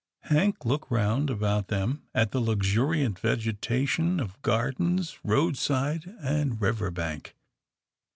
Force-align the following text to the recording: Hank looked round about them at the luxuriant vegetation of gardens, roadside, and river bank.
Hank 0.21 0.65
looked 0.65 0.89
round 0.89 1.29
about 1.29 1.67
them 1.67 2.07
at 2.15 2.31
the 2.31 2.39
luxuriant 2.41 3.19
vegetation 3.19 4.19
of 4.19 4.41
gardens, 4.41 5.19
roadside, 5.23 6.15
and 6.23 6.59
river 6.59 6.89
bank. 6.89 7.35